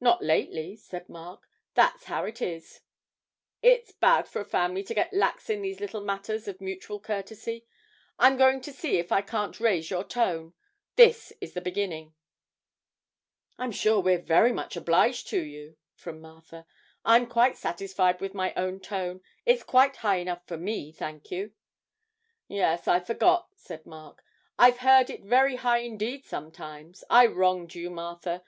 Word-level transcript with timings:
'Not 0.00 0.20
lately,' 0.20 0.74
said 0.74 1.08
Mark; 1.08 1.48
'that's 1.74 2.06
how 2.06 2.24
it 2.24 2.42
is 2.42 2.80
it's 3.62 3.92
bad 3.92 4.26
for 4.26 4.40
a 4.40 4.44
family 4.44 4.82
to 4.82 4.94
get 4.94 5.12
lax 5.12 5.48
in 5.48 5.62
these 5.62 5.78
little 5.78 6.00
matters 6.00 6.48
of 6.48 6.60
mutual 6.60 6.98
courtesy. 6.98 7.64
I'm 8.18 8.36
going 8.36 8.60
to 8.62 8.72
see 8.72 8.96
if 8.98 9.12
I 9.12 9.22
can't 9.22 9.60
raise 9.60 9.90
your 9.90 10.02
tone 10.02 10.54
this 10.96 11.32
is 11.40 11.54
the 11.54 11.60
beginning.' 11.60 12.14
'I'm 13.56 13.70
sure 13.70 14.00
we're 14.00 14.18
very 14.18 14.50
much 14.52 14.74
obliged 14.76 15.28
to 15.28 15.40
you,' 15.40 15.76
from 15.94 16.20
Martha; 16.20 16.66
'I'm 17.04 17.28
quite 17.28 17.56
satisfied 17.56 18.20
with 18.20 18.34
my 18.34 18.52
own 18.56 18.80
tone, 18.80 19.20
it's 19.46 19.62
quite 19.62 19.94
high 19.98 20.16
enough 20.16 20.44
for 20.48 20.56
me, 20.56 20.90
thank 20.90 21.30
you.' 21.30 21.52
'Yes, 22.48 22.88
I 22.88 22.98
forgot,' 22.98 23.50
said 23.54 23.86
Mark, 23.86 24.20
'I've 24.58 24.78
heard 24.78 25.10
it 25.10 25.22
very 25.22 25.54
high 25.54 25.78
indeed 25.78 26.24
sometimes. 26.24 27.04
I 27.08 27.26
wronged 27.26 27.76
you, 27.76 27.88
Martha. 27.88 28.42